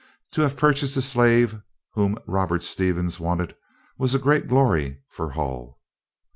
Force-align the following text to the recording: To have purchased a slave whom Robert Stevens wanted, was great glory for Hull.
To 0.31 0.41
have 0.41 0.57
purchased 0.57 0.97
a 0.97 1.01
slave 1.03 1.61
whom 1.93 2.17
Robert 2.25 2.63
Stevens 2.63 3.19
wanted, 3.19 3.55
was 3.99 4.15
great 4.17 4.47
glory 4.47 5.03
for 5.11 5.29
Hull. 5.33 5.79